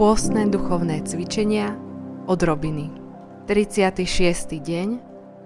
Pôstne 0.00 0.48
duchovné 0.48 1.04
cvičenia 1.04 1.76
od 2.24 2.40
Robiny. 2.40 2.88
36. 3.44 4.00
deň 4.56 4.96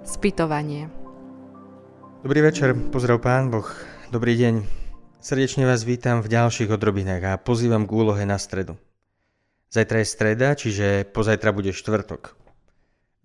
Spytovanie. 0.06 0.86
Dobrý 2.22 2.38
večer, 2.38 2.70
pozdrav 2.94 3.18
Pán 3.18 3.50
Boh, 3.50 3.66
dobrý 4.14 4.38
deň. 4.38 4.62
Srdečne 5.18 5.66
vás 5.66 5.82
vítam 5.82 6.22
v 6.22 6.30
ďalších 6.30 6.70
odrobinách 6.70 7.34
a 7.34 7.40
pozývam 7.42 7.82
k 7.82 7.98
úlohe 7.98 8.22
na 8.22 8.38
stredu. 8.38 8.78
Zajtra 9.74 9.98
je 9.98 10.06
streda, 10.06 10.54
čiže 10.54 11.10
pozajtra 11.10 11.50
bude 11.50 11.74
štvrtok. 11.74 12.38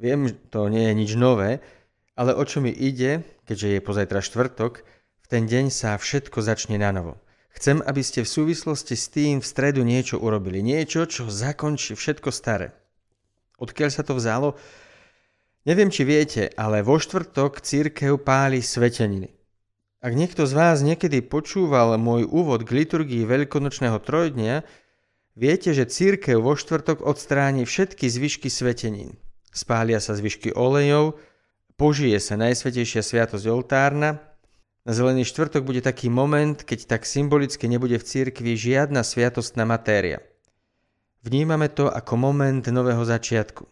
Viem, 0.02 0.34
to 0.50 0.66
nie 0.66 0.90
je 0.90 0.98
nič 0.98 1.14
nové, 1.14 1.62
ale 2.18 2.34
o 2.34 2.42
čo 2.42 2.58
mi 2.58 2.74
ide, 2.74 3.22
keďže 3.46 3.78
je 3.78 3.86
pozajtra 3.86 4.26
štvrtok, 4.26 4.82
v 5.22 5.28
ten 5.30 5.46
deň 5.46 5.70
sa 5.70 5.94
všetko 5.94 6.42
začne 6.42 6.82
na 6.82 6.90
novo. 6.90 7.22
Chcem, 7.56 7.82
aby 7.82 8.02
ste 8.06 8.22
v 8.24 8.30
súvislosti 8.30 8.94
s 8.94 9.10
tým 9.10 9.42
v 9.42 9.50
stredu 9.50 9.82
niečo 9.82 10.22
urobili. 10.22 10.62
Niečo, 10.62 11.10
čo 11.10 11.28
zakončí 11.28 11.98
všetko 11.98 12.30
staré. 12.30 12.72
Odkiaľ 13.60 13.90
sa 13.92 14.06
to 14.06 14.16
vzalo? 14.16 14.56
Neviem, 15.68 15.92
či 15.92 16.08
viete, 16.08 16.48
ale 16.56 16.86
vo 16.86 16.96
štvrtok 16.96 17.60
církev 17.60 18.16
páli 18.24 18.64
sveteniny. 18.64 19.36
Ak 20.00 20.16
niekto 20.16 20.48
z 20.48 20.56
vás 20.56 20.80
niekedy 20.80 21.20
počúval 21.20 22.00
môj 22.00 22.24
úvod 22.24 22.64
k 22.64 22.72
liturgii 22.72 23.28
veľkonočného 23.28 24.00
trojdnia, 24.00 24.64
viete, 25.36 25.76
že 25.76 25.92
církev 25.92 26.40
vo 26.40 26.56
štvrtok 26.56 27.04
odstráni 27.04 27.68
všetky 27.68 28.08
zvyšky 28.08 28.48
svetenín. 28.48 29.20
Spália 29.52 30.00
sa 30.00 30.16
zvyšky 30.16 30.56
olejov, 30.56 31.20
požije 31.76 32.16
sa 32.24 32.40
najsvetejšia 32.40 33.04
sviatosť 33.04 33.46
oltárna 33.52 34.29
na 34.90 34.98
Zelený 34.98 35.22
štvrtok 35.22 35.70
bude 35.70 35.86
taký 35.86 36.10
moment, 36.10 36.58
keď 36.58 36.98
tak 36.98 37.06
symbolicky 37.06 37.70
nebude 37.70 38.02
v 38.02 38.08
cirkvi 38.10 38.58
žiadna 38.58 39.06
sviatostná 39.06 39.62
matéria. 39.62 40.18
Vnímame 41.22 41.70
to 41.70 41.94
ako 41.94 42.18
moment 42.18 42.66
nového 42.66 43.06
začiatku. 43.06 43.70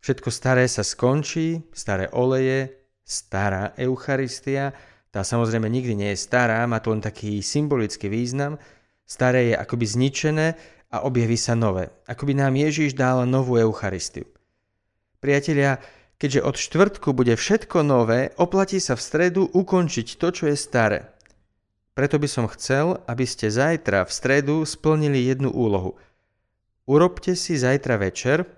Všetko 0.00 0.32
staré 0.32 0.64
sa 0.64 0.80
skončí, 0.80 1.68
staré 1.76 2.08
oleje, 2.16 2.80
stará 3.04 3.76
Eucharistia, 3.76 4.72
tá 5.12 5.20
samozrejme 5.20 5.68
nikdy 5.68 5.92
nie 5.92 6.10
je 6.16 6.24
stará, 6.24 6.64
má 6.64 6.80
to 6.80 6.96
len 6.96 7.04
taký 7.04 7.44
symbolický 7.44 8.08
význam, 8.08 8.56
staré 9.04 9.52
je 9.52 9.54
akoby 9.60 9.84
zničené 9.84 10.56
a 10.88 11.04
objaví 11.04 11.36
sa 11.36 11.52
nové. 11.52 11.92
Akoby 12.08 12.32
nám 12.32 12.56
Ježiš 12.56 12.96
dal 12.96 13.28
novú 13.28 13.60
Eucharistiu. 13.60 14.24
Priatelia, 15.20 15.76
Keďže 16.18 16.42
od 16.42 16.56
štvrtku 16.58 17.14
bude 17.14 17.38
všetko 17.38 17.86
nové, 17.86 18.34
oplatí 18.34 18.82
sa 18.82 18.98
v 18.98 19.04
stredu 19.06 19.46
ukončiť 19.54 20.18
to, 20.18 20.28
čo 20.34 20.44
je 20.50 20.58
staré. 20.58 21.14
Preto 21.94 22.18
by 22.18 22.26
som 22.26 22.50
chcel, 22.50 22.98
aby 23.06 23.22
ste 23.22 23.50
zajtra 23.50 24.02
v 24.02 24.10
stredu 24.10 24.66
splnili 24.66 25.22
jednu 25.30 25.50
úlohu. 25.50 25.94
Urobte 26.90 27.38
si 27.38 27.54
zajtra 27.54 28.02
večer, 28.02 28.50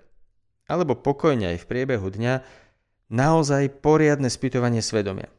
alebo 0.65 0.97
pokojne 0.97 1.53
aj 1.53 1.57
v 1.61 1.69
priebehu 1.69 2.09
dňa, 2.09 2.41
naozaj 3.13 3.81
poriadne 3.81 4.29
spýtovanie 4.29 4.81
svedomia. 4.81 5.29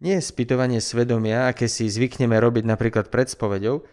Nie 0.00 0.20
spýtovanie 0.20 0.80
svedomia, 0.80 1.48
aké 1.48 1.68
si 1.68 1.88
zvykneme 1.88 2.36
robiť 2.36 2.64
napríklad 2.68 3.08
pred 3.12 3.28
spovedou, 3.28 3.84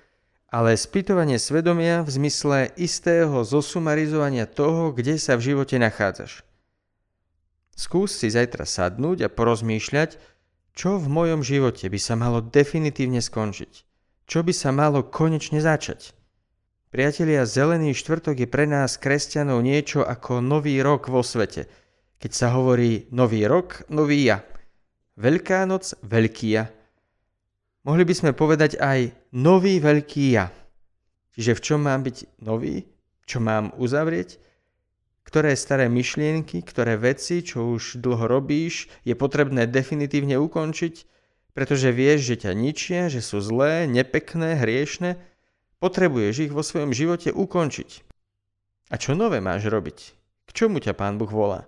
ale 0.54 0.78
spýtovanie 0.78 1.40
svedomia 1.40 2.04
v 2.04 2.10
zmysle 2.16 2.72
istého 2.80 3.44
zosumarizovania 3.44 4.46
toho, 4.46 4.94
kde 4.94 5.20
sa 5.20 5.34
v 5.36 5.52
živote 5.52 5.80
nachádzaš. 5.80 6.46
Skús 7.74 8.14
si 8.14 8.30
zajtra 8.30 8.70
sadnúť 8.70 9.26
a 9.26 9.34
porozmýšľať, 9.34 10.22
čo 10.74 10.98
v 10.98 11.06
mojom 11.10 11.42
živote 11.46 11.86
by 11.90 12.00
sa 12.02 12.14
malo 12.18 12.42
definitívne 12.42 13.22
skončiť. 13.22 13.86
Čo 14.26 14.40
by 14.42 14.54
sa 14.54 14.70
malo 14.74 15.06
konečne 15.06 15.62
začať. 15.62 16.14
Priatelia, 16.94 17.50
Zelený 17.50 17.98
štvrtok 17.98 18.46
je 18.46 18.48
pre 18.50 18.70
nás, 18.70 19.02
kresťanov, 19.02 19.66
niečo 19.66 20.06
ako 20.06 20.46
nový 20.46 20.78
rok 20.86 21.10
vo 21.10 21.26
svete. 21.26 21.66
Keď 22.22 22.32
sa 22.32 22.54
hovorí 22.54 23.10
nový 23.10 23.50
rok, 23.50 23.82
nový 23.90 24.30
ja. 24.30 24.46
Veľká 25.18 25.66
noc, 25.66 25.98
veľký 26.06 26.48
ja. 26.54 26.70
Mohli 27.84 28.04
by 28.06 28.14
sme 28.14 28.32
povedať 28.38 28.78
aj 28.78 29.12
nový 29.34 29.82
veľký 29.82 30.26
ja. 30.38 30.54
Čiže 31.34 31.58
v 31.58 31.64
čom 31.66 31.80
mám 31.84 32.06
byť 32.06 32.40
nový? 32.46 32.86
Čo 33.26 33.42
mám 33.42 33.74
uzavrieť? 33.82 34.38
Ktoré 35.24 35.56
staré 35.56 35.88
myšlienky, 35.88 36.62
ktoré 36.62 37.00
veci, 37.00 37.42
čo 37.42 37.74
už 37.74 38.04
dlho 38.04 38.28
robíš, 38.28 38.92
je 39.08 39.16
potrebné 39.16 39.66
definitívne 39.66 40.36
ukončiť, 40.36 41.08
pretože 41.56 41.96
vieš, 41.96 42.34
že 42.34 42.36
ťa 42.48 42.52
ničia, 42.54 43.02
že 43.08 43.24
sú 43.24 43.40
zlé, 43.40 43.88
nepekné, 43.88 44.60
hriešne, 44.60 45.18
potrebuješ 45.80 46.50
ich 46.50 46.54
vo 46.54 46.62
svojom 46.62 46.92
živote 46.92 47.32
ukončiť. 47.32 48.04
A 48.92 49.00
čo 49.00 49.16
nové 49.16 49.40
máš 49.40 49.66
robiť? 49.66 49.98
K 50.46 50.50
čomu 50.54 50.84
ťa 50.84 50.94
Pán 50.94 51.16
Boh 51.16 51.32
volá? 51.32 51.66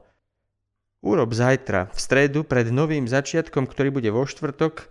Urob 1.05 1.31
zajtra, 1.31 1.93
v 1.93 1.99
stredu, 2.01 2.41
pred 2.43 2.69
novým 2.73 3.05
začiatkom, 3.05 3.69
ktorý 3.69 3.93
bude 3.93 4.09
vo 4.09 4.25
štvrtok, 4.25 4.89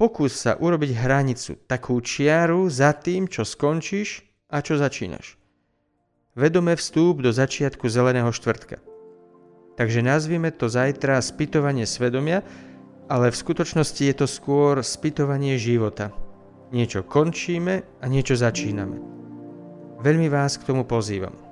pokús 0.00 0.34
sa 0.34 0.56
urobiť 0.56 0.96
hranicu, 0.96 1.60
takú 1.68 2.00
čiaru 2.00 2.66
za 2.72 2.96
tým, 2.96 3.28
čo 3.28 3.44
skončíš 3.44 4.24
a 4.48 4.64
čo 4.64 4.80
začínaš 4.80 5.39
vedome 6.34 6.76
vstúp 6.76 7.24
do 7.24 7.30
začiatku 7.32 7.88
zeleného 7.88 8.30
štvrtka. 8.30 8.78
Takže 9.74 10.04
nazvime 10.04 10.52
to 10.52 10.68
zajtra 10.68 11.18
spytovanie 11.24 11.88
svedomia, 11.88 12.44
ale 13.10 13.32
v 13.32 13.40
skutočnosti 13.40 14.02
je 14.04 14.14
to 14.14 14.26
skôr 14.30 14.84
spytovanie 14.84 15.58
života. 15.58 16.14
Niečo 16.70 17.02
končíme 17.02 17.82
a 17.98 18.04
niečo 18.06 18.38
začíname. 18.38 19.02
Veľmi 19.98 20.30
vás 20.30 20.54
k 20.54 20.70
tomu 20.70 20.86
pozývam. 20.86 21.49